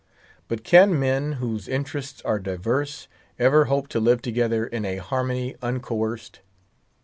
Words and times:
But 0.47 0.63
can 0.63 0.99
men, 0.99 1.33
whose 1.33 1.67
interests 1.67 2.23
are 2.25 2.39
diverse, 2.39 3.07
ever 3.37 3.65
hope 3.65 3.87
to 3.89 3.99
live 3.99 4.23
together 4.23 4.65
in 4.65 4.83
a 4.83 4.97
harmony 4.97 5.53
uncoerced? 5.61 6.39